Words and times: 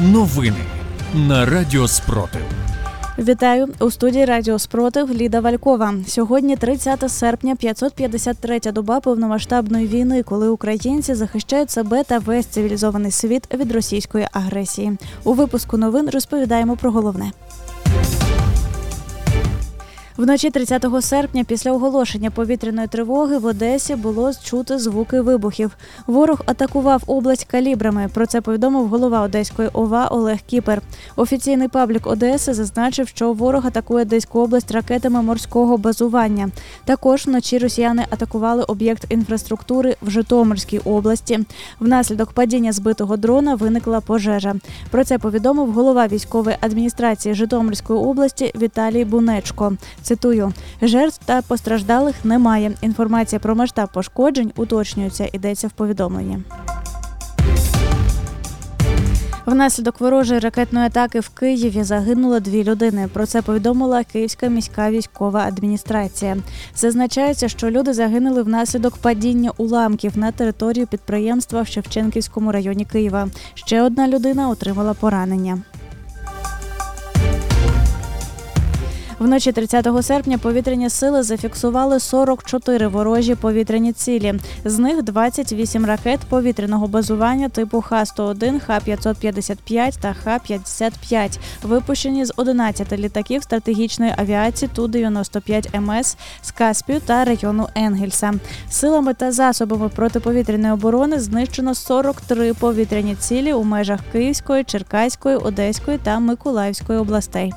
Новини 0.00 0.64
на 1.14 1.46
Радіо 1.46 1.88
Спротив. 1.88 2.40
Вітаю 3.18 3.68
у 3.80 3.90
студії 3.90 4.24
Радіо 4.24 4.58
Спротив 4.58 5.10
Ліда 5.12 5.40
Валькова. 5.40 5.94
Сьогодні 6.06 6.56
30 6.56 7.10
серпня, 7.10 7.54
553-я 7.54 8.72
доба 8.72 9.00
повномасштабної 9.00 9.86
війни, 9.86 10.22
коли 10.22 10.48
українці 10.48 11.14
захищають 11.14 11.70
себе 11.70 12.04
та 12.04 12.18
весь 12.18 12.46
цивілізований 12.46 13.10
світ 13.10 13.54
від 13.54 13.72
російської 13.72 14.28
агресії. 14.32 14.98
У 15.24 15.32
випуску 15.32 15.76
новин 15.76 16.10
розповідаємо 16.10 16.76
про 16.76 16.90
головне. 16.90 17.30
Вночі 20.18 20.50
30 20.50 20.86
серпня, 21.00 21.44
після 21.44 21.72
оголошення 21.72 22.30
повітряної 22.30 22.88
тривоги 22.88 23.38
в 23.38 23.46
Одесі 23.46 23.96
було 23.96 24.32
чути 24.44 24.78
звуки 24.78 25.20
вибухів. 25.20 25.76
Ворог 26.06 26.42
атакував 26.46 27.02
область 27.06 27.44
калібрами. 27.44 28.08
Про 28.14 28.26
це 28.26 28.40
повідомив 28.40 28.86
голова 28.86 29.20
Одеської 29.20 29.68
ОВА 29.72 30.06
Олег 30.06 30.38
Кіпер. 30.46 30.82
Офіційний 31.16 31.68
паблік 31.68 32.06
Одеси 32.06 32.54
зазначив, 32.54 33.08
що 33.08 33.32
ворог 33.32 33.66
атакує 33.66 34.02
Одеську 34.02 34.40
область 34.40 34.70
ракетами 34.70 35.22
морського 35.22 35.76
базування. 35.76 36.50
Також 36.84 37.26
вночі 37.26 37.58
росіяни 37.58 38.04
атакували 38.10 38.62
об'єкт 38.62 39.06
інфраструктури 39.08 39.96
в 40.02 40.10
Житомирській 40.10 40.78
області. 40.78 41.40
Внаслідок 41.80 42.32
падіння 42.32 42.72
збитого 42.72 43.16
дрона 43.16 43.54
виникла 43.54 44.00
пожежа. 44.00 44.54
Про 44.90 45.04
це 45.04 45.18
повідомив 45.18 45.72
голова 45.72 46.06
військової 46.06 46.56
адміністрації 46.60 47.34
Житомирської 47.34 47.98
області 47.98 48.52
Віталій 48.56 49.04
Бунечко. 49.04 49.72
Цитую: 50.08 50.52
жертв 50.82 51.20
та 51.24 51.42
постраждалих 51.42 52.24
немає. 52.24 52.72
Інформація 52.80 53.38
про 53.38 53.54
масштаб 53.54 53.88
пошкоджень 53.92 54.52
уточнюється. 54.56 55.28
Йдеться 55.32 55.68
в 55.68 55.70
повідомленні. 55.70 56.38
Внаслідок 59.46 60.00
ворожої 60.00 60.40
ракетної 60.40 60.86
атаки 60.86 61.20
в 61.20 61.28
Києві 61.28 61.82
загинуло 61.82 62.40
дві 62.40 62.64
людини. 62.64 63.08
Про 63.12 63.26
це 63.26 63.42
повідомила 63.42 64.04
Київська 64.04 64.48
міська 64.48 64.90
військова 64.90 65.40
адміністрація. 65.40 66.36
Зазначається, 66.76 67.48
що 67.48 67.70
люди 67.70 67.92
загинули 67.92 68.42
внаслідок 68.42 68.96
падіння 68.96 69.52
уламків 69.56 70.18
на 70.18 70.32
територію 70.32 70.86
підприємства 70.86 71.62
в 71.62 71.66
Шевченківському 71.66 72.52
районі 72.52 72.84
Києва. 72.84 73.28
Ще 73.54 73.82
одна 73.82 74.08
людина 74.08 74.48
отримала 74.48 74.94
поранення. 74.94 75.58
Вночі 79.18 79.52
30 79.52 79.88
серпня 80.02 80.38
повітряні 80.38 80.90
сили 80.90 81.22
зафіксували 81.22 82.00
44 82.00 82.86
ворожі 82.86 83.34
повітряні 83.34 83.92
цілі. 83.92 84.34
З 84.64 84.78
них 84.78 85.02
28 85.02 85.86
ракет 85.86 86.20
повітряного 86.28 86.86
базування 86.86 87.48
типу 87.48 87.80
Х-101, 87.80 88.60
Х-555 88.60 89.98
та 90.00 90.12
Х-55, 90.12 91.38
випущені 91.62 92.24
з 92.24 92.32
11 92.36 92.92
літаків 92.92 93.42
стратегічної 93.42 94.14
авіації 94.16 94.70
Ту-95 94.74 95.80
МС 95.80 96.16
з 96.42 96.50
Каспію 96.50 97.00
та 97.00 97.24
району 97.24 97.68
Енгельса. 97.74 98.34
Силами 98.70 99.14
та 99.14 99.32
засобами 99.32 99.88
протиповітряної 99.88 100.72
оборони 100.72 101.20
знищено 101.20 101.74
43 101.74 102.54
повітряні 102.54 103.14
цілі 103.14 103.52
у 103.52 103.64
межах 103.64 104.00
Київської, 104.12 104.64
Черкаської, 104.64 105.36
Одеської 105.36 105.98
та 105.98 106.18
Миколаївської 106.18 106.98
областей. 106.98 107.52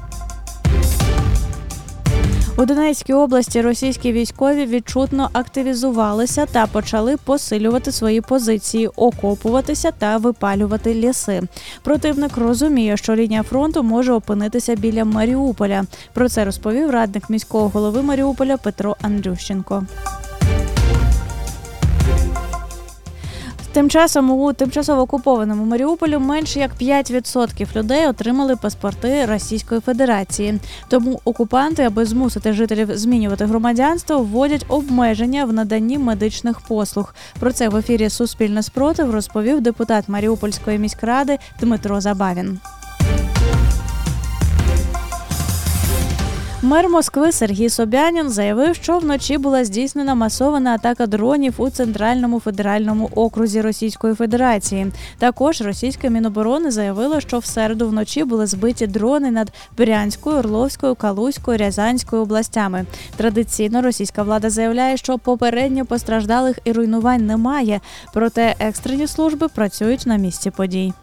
У 2.61 2.65
Донецькій 2.65 3.13
області 3.13 3.61
російські 3.61 4.11
військові 4.11 4.65
відчутно 4.65 5.29
активізувалися 5.33 6.45
та 6.45 6.67
почали 6.67 7.17
посилювати 7.17 7.91
свої 7.91 8.21
позиції, 8.21 8.87
окопуватися 8.87 9.91
та 9.91 10.17
випалювати 10.17 10.93
ліси. 10.93 11.41
Противник 11.83 12.37
розуміє, 12.37 12.97
що 12.97 13.15
лінія 13.15 13.43
фронту 13.43 13.83
може 13.83 14.13
опинитися 14.13 14.75
біля 14.75 15.05
Маріуполя. 15.05 15.83
Про 16.13 16.29
це 16.29 16.45
розповів 16.45 16.89
радник 16.89 17.29
міського 17.29 17.69
голови 17.69 18.01
Маріуполя 18.01 18.57
Петро 18.57 18.95
Андрющенко. 19.01 19.83
Тим 23.73 23.89
часом 23.89 24.31
у 24.31 24.53
тимчасово 24.53 25.01
окупованому 25.01 25.65
Маріуполі 25.65 26.17
менше 26.17 26.59
як 26.59 26.71
5% 26.81 27.75
людей 27.75 28.07
отримали 28.07 28.55
паспорти 28.55 29.25
Російської 29.25 29.81
Федерації. 29.81 30.59
Тому 30.87 31.21
окупанти, 31.25 31.83
аби 31.83 32.05
змусити 32.05 32.53
жителів 32.53 32.97
змінювати 32.97 33.45
громадянство, 33.45 34.19
вводять 34.19 34.65
обмеження 34.67 35.45
в 35.45 35.53
наданні 35.53 35.97
медичних 35.97 36.61
послуг. 36.61 37.15
Про 37.39 37.51
це 37.51 37.69
в 37.69 37.75
ефірі 37.75 38.09
Суспільне 38.09 38.63
спротив 38.63 39.11
розповів 39.11 39.61
депутат 39.61 40.09
Маріупольської 40.09 40.79
міськради 40.79 41.37
Дмитро 41.59 42.01
Забавін. 42.01 42.59
Мер 46.63 46.89
Москви 46.89 47.31
Сергій 47.31 47.69
Собянін 47.69 48.29
заявив, 48.29 48.75
що 48.75 48.97
вночі 48.97 49.37
була 49.37 49.65
здійснена 49.65 50.15
масована 50.15 50.73
атака 50.73 51.07
дронів 51.07 51.53
у 51.57 51.69
центральному 51.69 52.39
федеральному 52.39 53.09
окрузі 53.15 53.61
Російської 53.61 54.15
Федерації. 54.15 54.91
Також 55.17 55.61
російське 55.61 56.09
міноборони 56.09 56.71
заявило, 56.71 57.19
що 57.19 57.39
в 57.39 57.45
середу 57.45 57.87
вночі 57.87 58.23
були 58.23 58.45
збиті 58.45 58.87
дрони 58.87 59.31
над 59.31 59.51
Брянською, 59.77 60.37
Орловською, 60.37 60.95
Калузькою, 60.95 61.57
Рязанською 61.57 62.21
областями. 62.21 62.85
Традиційно 63.17 63.81
російська 63.81 64.23
влада 64.23 64.49
заявляє, 64.49 64.97
що 64.97 65.17
попередньо 65.17 65.85
постраждалих 65.85 66.59
і 66.63 66.71
руйнувань 66.71 67.25
немає, 67.25 67.81
проте 68.13 68.55
екстрені 68.59 69.07
служби 69.07 69.47
працюють 69.47 70.05
на 70.05 70.15
місці 70.15 70.51
подій. 70.51 70.93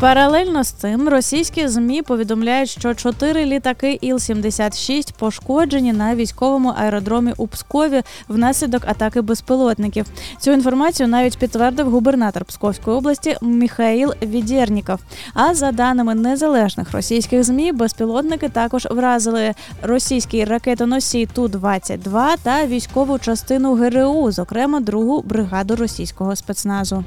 Паралельно 0.00 0.64
з 0.64 0.68
цим 0.68 1.08
російські 1.08 1.68
змі 1.68 2.02
повідомляють, 2.02 2.70
що 2.70 2.94
чотири 2.94 3.44
літаки 3.44 3.98
Іл-76 4.02 5.12
пошкоджені 5.18 5.92
на 5.92 6.14
військовому 6.14 6.74
аеродромі 6.78 7.32
у 7.36 7.46
Пскові 7.46 8.02
внаслідок 8.28 8.82
атаки 8.86 9.20
безпілотників. 9.20 10.06
Цю 10.38 10.52
інформацію 10.52 11.08
навіть 11.08 11.38
підтвердив 11.38 11.90
губернатор 11.90 12.44
Псковської 12.44 12.96
області 12.96 13.36
Міхаїл 13.42 14.14
Відєрніков. 14.22 14.98
А 15.34 15.54
за 15.54 15.72
даними 15.72 16.14
незалежних 16.14 16.92
російських 16.92 17.44
змі, 17.44 17.72
безпілотники 17.72 18.48
також 18.48 18.88
вразили 18.90 19.54
російський 19.82 20.44
ракетоносій 20.44 21.26
Ту 21.26 21.48
22 21.48 22.36
та 22.36 22.66
військову 22.66 23.18
частину 23.18 23.74
ГРУ, 23.74 24.30
зокрема 24.30 24.80
другу 24.80 25.22
бригаду 25.22 25.76
російського 25.76 26.36
спецназу. 26.36 27.04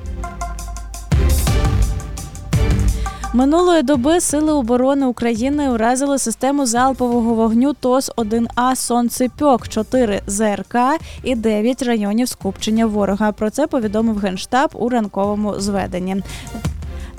Минулої 3.33 3.83
доби 3.83 4.21
Сили 4.21 4.53
оборони 4.53 5.05
України 5.05 5.69
уразили 5.69 6.17
систему 6.17 6.65
залпового 6.65 7.33
вогню 7.33 7.73
ТОС 7.73 8.11
1 8.15 8.47
А 8.55 8.75
Сонцепьок, 8.75 9.67
4 9.67 10.21
ЗРК 10.27 10.75
і 11.23 11.35
9 11.35 11.81
районів 11.81 12.27
скупчення 12.27 12.85
ворога. 12.85 13.31
Про 13.31 13.49
це 13.49 13.67
повідомив 13.67 14.17
генштаб 14.17 14.69
у 14.73 14.89
ранковому 14.89 15.59
зведенні. 15.59 16.23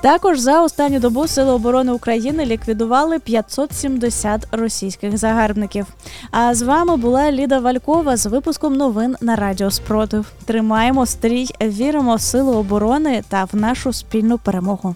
Також 0.01 0.39
за 0.39 0.63
останню 0.63 0.99
добу 0.99 1.27
Сили 1.27 1.51
оборони 1.51 1.91
України 1.91 2.45
ліквідували 2.45 3.19
570 3.19 4.47
російських 4.51 5.17
загарбників. 5.17 5.85
А 6.31 6.55
з 6.55 6.61
вами 6.61 6.97
була 6.97 7.31
Ліда 7.31 7.59
Валькова 7.59 8.17
з 8.17 8.25
випуском 8.25 8.73
новин 8.75 9.15
на 9.21 9.35
Радіо 9.35 9.71
Спротив. 9.71 10.25
Тримаємо 10.45 11.05
стрій, 11.05 11.47
віримо 11.61 12.15
в 12.15 12.21
сили 12.21 12.55
оборони 12.55 13.23
та 13.29 13.43
в 13.43 13.55
нашу 13.55 13.93
спільну 13.93 14.37
перемогу. 14.37 14.95